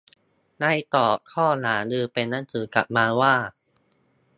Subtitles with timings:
[0.59, 3.35] ได้ตอบข้อหารือเป็นหนังสือกลับมาว่า